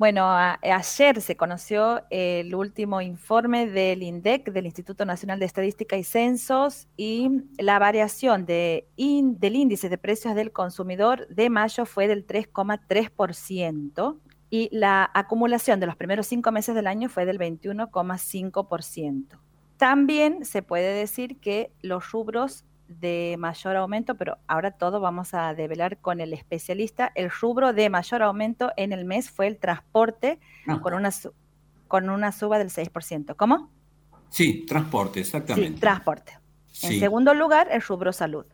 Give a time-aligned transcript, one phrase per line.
[0.00, 0.26] Bueno,
[0.62, 6.88] ayer se conoció el último informe del INDEC, del Instituto Nacional de Estadística y Censos,
[6.96, 14.18] y la variación de del índice de precios del consumidor de mayo fue del 3,3%
[14.48, 19.38] y la acumulación de los primeros cinco meses del año fue del 21,5%.
[19.76, 22.64] También se puede decir que los rubros
[22.98, 27.12] de mayor aumento, pero ahora todo vamos a develar con el especialista.
[27.14, 30.80] El rubro de mayor aumento en el mes fue el transporte ah.
[30.80, 31.10] con, una,
[31.86, 33.36] con una suba del 6%.
[33.36, 33.70] ¿Cómo?
[34.28, 35.74] Sí, transporte, exactamente.
[35.74, 36.38] Sí, transporte.
[36.82, 38.46] En segundo lugar, el rubro salud.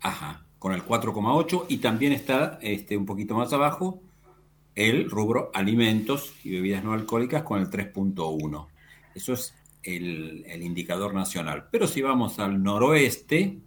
[0.00, 4.02] Ajá, con el 4,8 y también está este, un poquito más abajo
[4.74, 8.66] el rubro alimentos y bebidas no alcohólicas con el 3.1.
[9.14, 11.68] Eso es el, el, indicador nacional.
[11.70, 13.58] Pero si vamos al noroeste,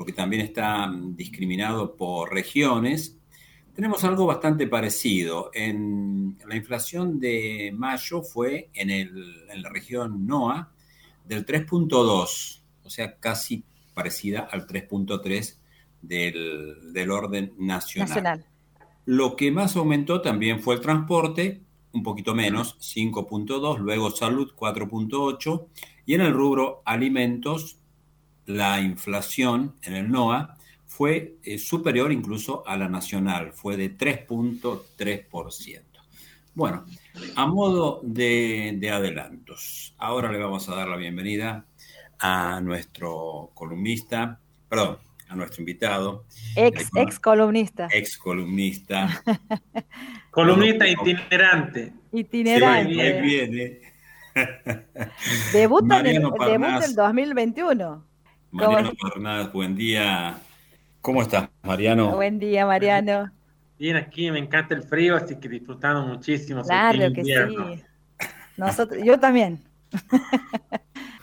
[0.00, 3.18] porque también está mm, discriminado por regiones,
[3.74, 5.50] tenemos algo bastante parecido.
[5.52, 10.72] En la inflación de mayo fue en, la región NOA
[11.26, 15.58] del 3.2, o sea, casi parecida al 3.3
[16.00, 18.08] del, del, orden nacional.
[18.08, 18.46] nacional.
[19.04, 21.60] Lo que más aumentó también fue el transporte,
[21.92, 25.66] un poquito menos, 5.2, luego salud 4.8
[26.06, 27.79] y en el rubro alimentos
[28.54, 30.56] la inflación en el NOA
[30.86, 35.82] fue eh, superior incluso a la nacional, fue de 3.3%.
[36.52, 36.84] Bueno,
[37.36, 41.64] a modo de, adelantos, ahora le vamos a dar la bienvenida
[42.18, 46.24] a nuestro columnista, perdón, a nuestro invitado.
[46.56, 47.88] Ex, ex columnista.
[47.92, 49.22] Ex columnista.
[50.30, 51.92] columnista itinerante.
[52.12, 53.22] Itinerante.
[53.22, 53.80] Bien, bien,
[55.52, 58.09] Debuta, en el, debuta el 2021.
[58.50, 60.38] Mariano Fernández, buen día.
[61.00, 62.14] ¿Cómo estás, Mariano?
[62.14, 63.30] Buen día, Mariano.
[63.78, 66.62] Bien, aquí me encanta el frío, así que disfrutando muchísimo.
[66.62, 67.32] Claro que sí.
[68.56, 69.60] Nosotros, yo también.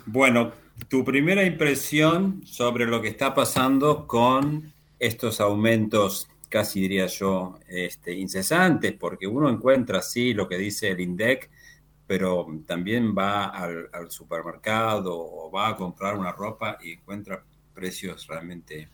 [0.09, 0.53] Bueno,
[0.88, 8.14] tu primera impresión sobre lo que está pasando con estos aumentos, casi diría yo, este,
[8.14, 11.49] incesantes, porque uno encuentra, sí, lo que dice el INDEC,
[12.07, 18.89] pero también va al, supermercado o va a comprar una ropa y encuentra precios realmente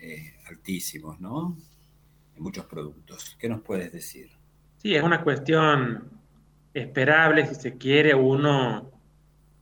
[0.00, 1.56] eh, altísimos, ¿no?
[2.36, 3.36] En muchos productos.
[3.38, 4.30] ¿Qué nos puedes decir?
[4.78, 6.10] Sí, es una cuestión
[6.74, 8.90] esperable, si se quiere, uno,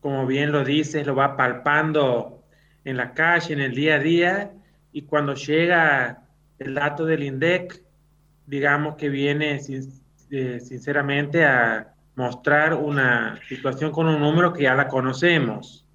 [0.00, 2.42] como bien lo dices, lo va palpando
[2.84, 4.52] en la calle, en el día a día,
[4.92, 6.24] y cuando llega
[6.58, 7.82] el dato del INDEC,
[8.46, 9.60] digamos que viene
[10.30, 15.86] eh, sinceramente a mostrar una situación con un número que ya la conocemos.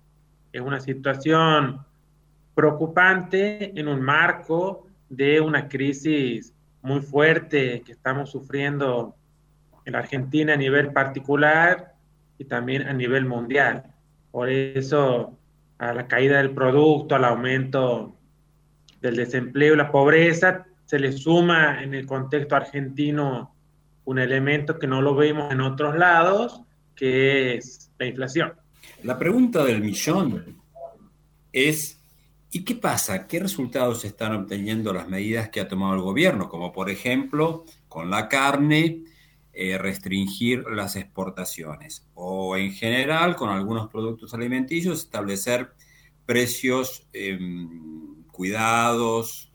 [0.52, 1.86] Es una situación
[2.56, 9.16] preocupante en un marco de una crisis muy fuerte que estamos sufriendo
[9.86, 11.94] en Argentina a nivel particular
[12.38, 13.84] y también a nivel mundial.
[14.32, 15.38] Por eso,
[15.78, 18.16] a la caída del producto, al aumento
[19.02, 23.54] del desempleo y la pobreza, se le suma en el contexto argentino
[24.08, 26.62] un elemento que no lo vemos en otros lados,
[26.96, 28.54] que es la inflación.
[29.04, 30.62] La pregunta del millón
[31.52, 32.00] es,
[32.50, 33.28] ¿y qué pasa?
[33.28, 36.48] ¿Qué resultados están obteniendo las medidas que ha tomado el gobierno?
[36.48, 39.04] Como por ejemplo, con la carne,
[39.52, 45.74] eh, restringir las exportaciones o en general con algunos productos alimenticios establecer
[46.26, 49.52] precios em, cuidados.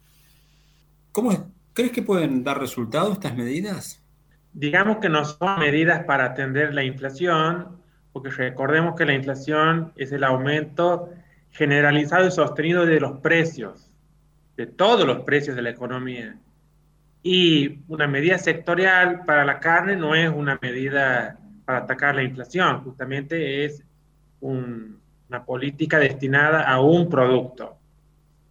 [1.11, 4.02] ¿Cómo crees que pueden dar resultados estas medidas?
[4.53, 7.77] Digamos que no son medidas para atender la inflación,
[8.11, 11.09] porque recordemos que la inflación es el aumento
[11.51, 13.91] generalizado y sostenido de los precios,
[14.55, 16.37] de todos los precios de la economía.
[17.23, 22.83] Y una medida sectorial para la carne no es una medida para atacar la inflación,
[22.83, 23.83] justamente es
[24.41, 27.77] una política destinada a un producto.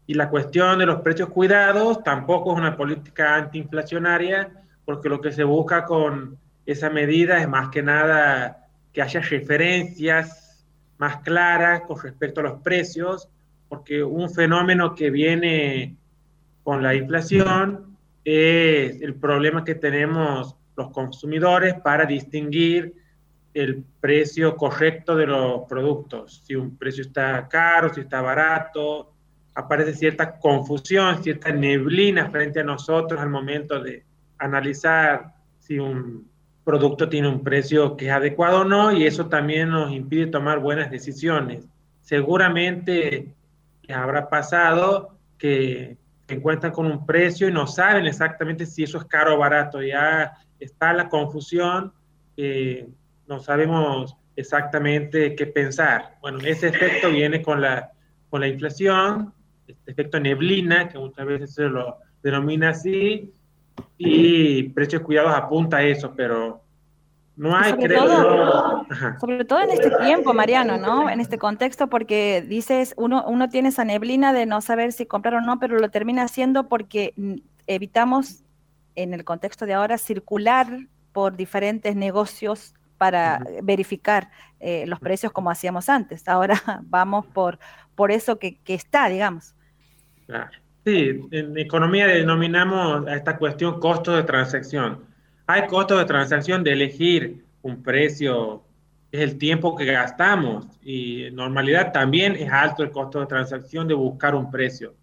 [0.06, 5.32] Y la cuestión de los precios cuidados tampoco es una política antiinflacionaria, porque lo que
[5.32, 10.64] se busca con esa medida es más que nada que haya referencias
[10.98, 13.28] más claras con respecto a los precios,
[13.68, 15.96] porque un fenómeno que viene
[16.62, 22.94] con la inflación es el problema que tenemos los consumidores para distinguir
[23.52, 26.42] el precio correcto de los productos.
[26.46, 29.12] Si un precio está caro, si está barato,
[29.54, 34.04] aparece cierta confusión, cierta neblina frente a nosotros al momento de,
[34.44, 36.28] analizar si un
[36.64, 40.60] producto tiene un precio que es adecuado o no y eso también nos impide tomar
[40.60, 41.66] buenas decisiones.
[42.00, 43.34] Seguramente
[43.88, 45.96] habrá pasado que
[46.28, 49.82] encuentran con un precio y no saben exactamente si eso es caro o barato.
[49.82, 51.92] Ya está la confusión
[52.36, 52.88] eh,
[53.26, 56.16] no sabemos exactamente qué pensar.
[56.20, 57.92] Bueno, ese efecto viene con la,
[58.30, 59.32] con la inflación,
[59.66, 63.32] este efecto neblina, que muchas veces se lo denomina así,
[63.98, 66.62] y precios cuidados apunta a eso, pero
[67.36, 68.86] no hay, sobre Todo,
[69.20, 71.08] sobre todo en este tiempo, Mariano, ¿no?
[71.08, 75.34] En este contexto, porque dices, uno, uno tiene esa neblina de no saber si comprar
[75.34, 77.14] o no, pero lo termina haciendo porque
[77.66, 78.44] evitamos,
[78.94, 80.68] en el contexto de ahora, circular
[81.12, 84.30] por diferentes negocios para verificar
[84.60, 86.28] eh, los precios como hacíamos antes.
[86.28, 86.54] Ahora
[86.84, 87.58] vamos por,
[87.94, 89.54] por eso que, que está, digamos.
[90.26, 90.61] Claro.
[90.84, 95.04] Sí, en economía denominamos a esta cuestión costo de transacción.
[95.46, 98.64] Hay costo de transacción de elegir un precio,
[99.12, 103.86] es el tiempo que gastamos y en normalidad también es alto el costo de transacción
[103.86, 104.94] de buscar un precio.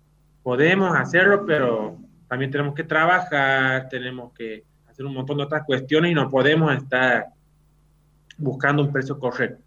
[0.43, 1.97] Podemos hacerlo, pero
[2.27, 6.75] también tenemos que trabajar, tenemos que hacer un montón de otras cuestiones y no podemos
[6.75, 7.27] estar
[8.37, 9.63] buscando un precio correcto.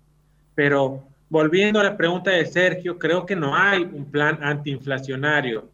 [0.55, 5.71] Pero volviendo a la pregunta de Sergio, creo que no hay un plan antiinflacionario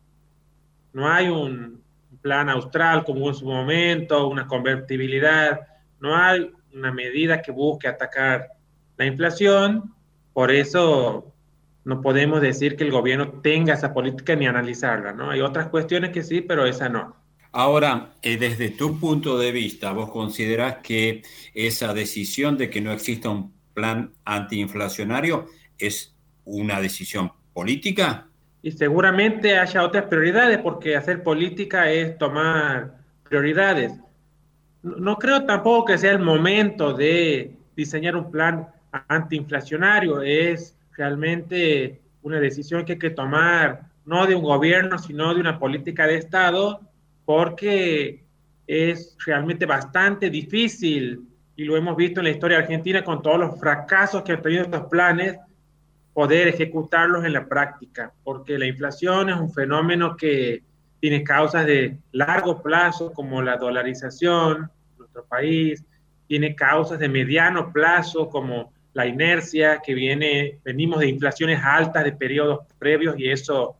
[0.92, 1.82] no hay un
[2.20, 5.60] plan austral como en su momento, una convertibilidad,
[6.00, 8.48] no hay una medida que busque atacar
[8.96, 9.94] la inflación,
[10.32, 11.32] por eso
[11.84, 15.30] no podemos decir que el gobierno tenga esa política ni analizarla, ¿no?
[15.30, 17.16] Hay otras cuestiones que sí, pero esa no.
[17.50, 21.22] Ahora, eh, desde tu punto de vista, ¿vos considerás que
[21.54, 25.46] esa decisión de que no exista un plan antiinflacionario
[25.78, 26.14] es
[26.44, 28.27] una decisión política?
[28.62, 32.94] Y seguramente haya otras prioridades, porque hacer política es tomar
[33.28, 33.92] prioridades.
[34.82, 38.68] No creo tampoco que sea el momento de diseñar un plan
[39.08, 45.40] antiinflacionario, es realmente una decisión que hay que tomar no de un gobierno, sino de
[45.40, 46.80] una política de Estado,
[47.24, 48.24] porque
[48.66, 51.22] es realmente bastante difícil,
[51.56, 54.62] y lo hemos visto en la historia argentina con todos los fracasos que han tenido
[54.62, 55.36] estos planes,
[56.18, 60.64] poder ejecutarlos en la práctica, porque la inflación es un fenómeno que
[60.98, 65.84] tiene causas de largo plazo, como la dolarización en nuestro país,
[66.26, 72.10] tiene causas de mediano plazo, como la inercia que viene, venimos de inflaciones altas de
[72.10, 73.76] periodos previos y eso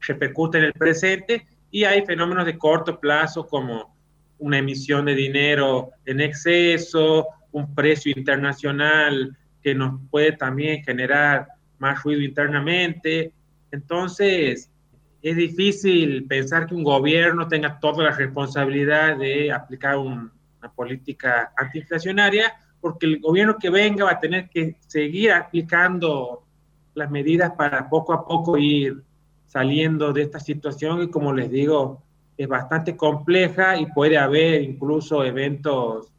[0.00, 3.94] repercute en el presente, y hay fenómenos de corto plazo como
[4.38, 11.48] una emisión de dinero en exceso, un precio internacional que nos puede también generar
[11.78, 13.32] más ruido internamente.
[13.70, 14.70] Entonces,
[15.22, 20.30] es difícil pensar que un gobierno tenga toda la responsabilidad de aplicar una
[20.74, 26.42] política antiinflacionaria, porque el gobierno que venga va a tener que seguir aplicando
[26.94, 29.02] las medidas para poco a poco ir
[29.46, 32.02] saliendo de esta situación y como les digo,
[32.36, 36.12] es bastante compleja y puede haber incluso eventos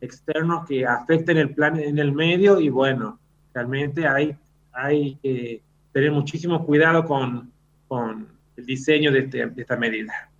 [0.00, 3.18] externos que afecten el plan en el medio y bueno,
[3.52, 4.36] realmente hay,
[4.72, 5.62] hay que
[5.92, 7.50] tener muchísimo cuidado con,
[7.88, 10.30] con el diseño de, este, de esta medida.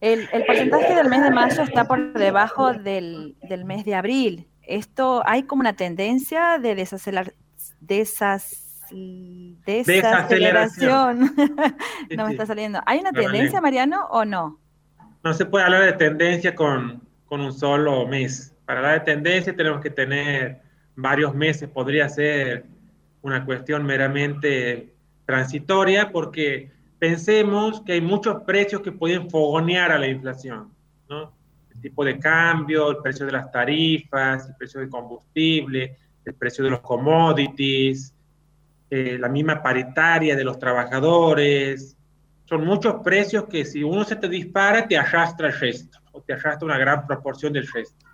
[0.00, 4.46] El, el, porcentaje del mes de mayo está por debajo del, del, mes de abril.
[4.62, 7.34] Esto hay como una tendencia de desacelerar,
[7.80, 8.86] desas,
[9.66, 11.34] desaceleración.
[12.16, 12.80] no me está saliendo.
[12.86, 14.60] ¿Hay una tendencia, Mariano, o no?
[15.24, 19.56] No se puede hablar de tendencia con, con un solo mes para la de tendencia
[19.56, 20.60] tenemos que tener
[20.94, 22.66] varios meses, podría ser
[23.22, 24.92] una cuestión meramente
[25.24, 30.70] transitoria, porque pensemos que hay muchos precios que pueden fogonear a la inflación,
[31.08, 31.32] ¿no?
[31.74, 35.96] El tipo de cambio, el precio de las tarifas, el precio de combustible,
[36.26, 38.12] el precio de los commodities,
[38.90, 41.96] eh, la misma paritaria de los trabajadores.
[42.44, 46.34] Son muchos precios que si uno se te dispara, te arrastra el resto, o te
[46.34, 48.07] arrastra una gran proporción del resto.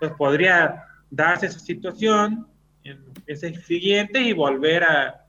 [0.00, 2.46] Entonces podría darse esa situación
[2.84, 5.26] en meses siguientes y volver a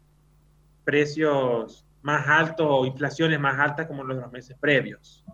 [0.85, 5.25] precios más altos o inflaciones más altas como los de los meses previos.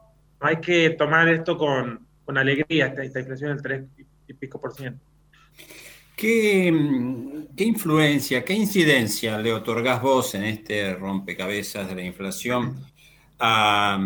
[0.42, 3.84] No hay que tomar esto con, con alegría, esta, inflación del 3
[4.28, 5.06] y pico por ciento.
[6.16, 6.74] ¿Qué,
[7.56, 12.76] ¿Qué, influencia, qué incidencia le otorgás vos en este rompecabezas de la inflación
[13.38, 14.00] a,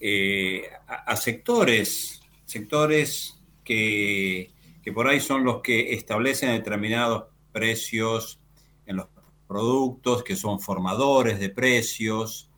[0.00, 4.52] eh, a sectores, sectores que,
[4.94, 8.40] por ahí son los que establecen determinados precios
[8.86, 9.06] en los
[9.46, 12.50] productos, que son formadores de precios,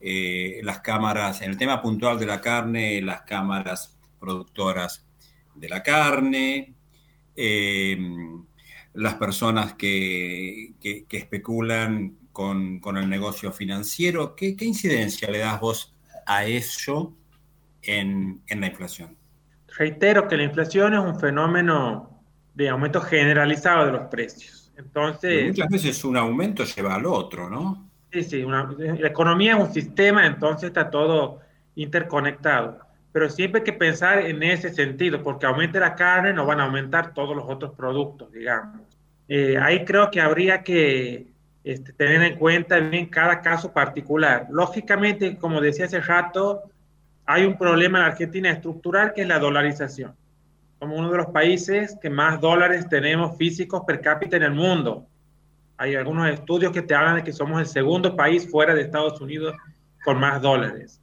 [0.00, 5.04] eh, las cámaras, en el tema puntual de la carne, las cámaras productoras
[5.54, 6.74] de la carne,
[7.36, 7.98] eh,
[8.94, 10.74] las personas que,
[11.10, 14.34] especulan con, el negocio financiero.
[14.34, 15.94] ¿Qué, incidencia le das vos
[16.26, 17.16] a eso
[17.82, 19.21] en la inflación?
[19.76, 22.22] Reitero que la inflación es un fenómeno
[22.54, 24.72] de aumento generalizado de los precios.
[24.76, 25.48] Entonces...
[25.48, 27.88] muchas veces un aumento lleva al otro, ¿no?
[28.12, 31.40] Sí, sí, la economía es un sistema, entonces está todo
[31.74, 32.78] interconectado.
[33.10, 36.64] Pero siempre hay que pensar en ese sentido, porque aumente la carne, no van a
[36.64, 38.80] aumentar todos los otros productos, digamos.
[39.28, 41.32] Eh, ahí creo que habría que
[41.64, 44.46] este, tener en cuenta bien cada caso particular.
[44.50, 46.64] Lógicamente, como decía hace rato,
[47.26, 50.14] hay un problema en Argentina estructural que es la dolarización.
[50.78, 55.06] Somos uno de los países que más dólares tenemos físicos per cápita en el mundo.
[55.76, 59.20] Hay algunos estudios que te hablan de que somos el segundo país fuera de Estados
[59.20, 59.54] Unidos
[60.04, 61.00] con más dólares.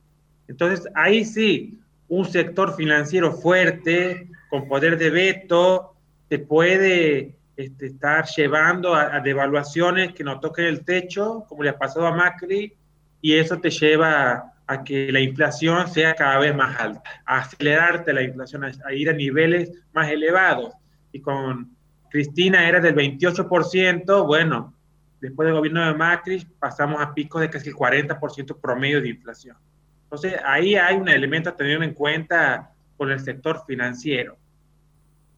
[0.48, 5.94] Entonces, ahí sí, un sector financiero fuerte, con poder de veto,
[6.28, 11.78] te puede este, estar llevando a, devaluaciones que no toquen el techo, como le ha
[11.78, 12.74] pasado a Macri,
[13.22, 18.14] y eso te lleva a que la inflación sea cada vez más alta, a acelerarte
[18.14, 20.76] la inflación, a, ir a niveles más elevados.
[21.12, 21.76] Y con
[22.08, 24.76] Cristina era del 28%, bueno,
[25.20, 29.58] después del gobierno de Macri pasamos a picos de casi el 40% promedio de inflación.
[30.04, 34.38] Entonces, ahí hay un elemento a tener en cuenta por el sector financiero.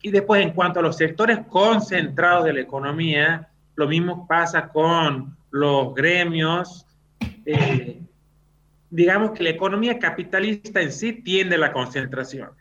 [0.02, 5.38] Y después, en cuanto a los sectores concentrados de la economía, lo mismo pasa con
[5.52, 6.86] los gremios.
[7.46, 8.02] Eh,
[8.92, 12.52] digamos que la economía capitalista en sí tiende a la concentración.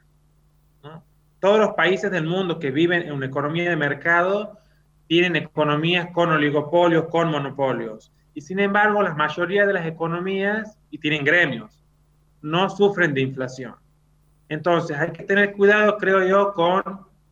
[1.41, 4.59] Todos los países del mundo que viven en una economía de mercado
[5.07, 8.13] tienen economías con oligopolios, con monopolios.
[8.35, 11.83] Y sin embargo, la mayoría de las economías, y tienen gremios,
[12.43, 13.75] no sufren de inflación.
[14.49, 16.83] Entonces, hay que tener cuidado, creo yo, con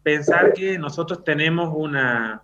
[0.03, 2.43] pensar que nosotros tenemos una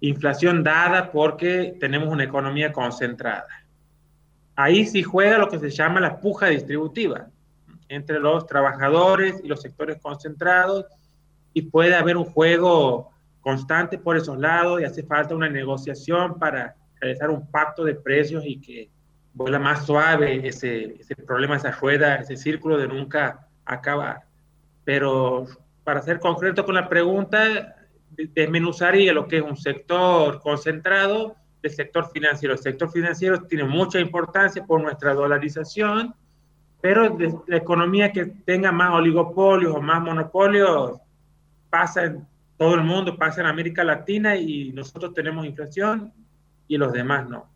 [0.00, 3.46] inflación dada porque tenemos una economía concentrada.
[4.60, 7.28] Ahí sí juega lo que se llama la puja distributiva
[7.88, 10.84] entre los trabajadores y los sectores concentrados
[11.52, 16.74] y puede haber un juego constante por esos lados y hace falta una negociación para
[17.00, 18.90] realizar un pacto de precios y que
[19.32, 24.22] vuela más suave ese, problema, esa rueda, ese círculo de nunca acabar.
[24.82, 25.46] Pero
[25.84, 27.76] para ser concreto con la pregunta,
[28.10, 32.54] desmenuzaría lo que es un sector concentrado del sector financiero.
[32.54, 36.14] El sector financiero tiene mucha importancia por nuestra dolarización,
[36.80, 41.00] pero la economía que tenga más oligopolios o más monopolios
[41.70, 46.12] pasa en todo el mundo, pasa en América Latina y nosotros tenemos inflación
[46.66, 47.48] y los demás no.